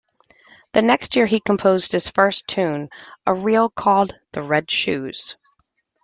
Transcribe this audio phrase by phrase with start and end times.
[0.73, 2.89] The next year he composed his first tune,
[3.27, 5.35] a reel called "The Red Shoes".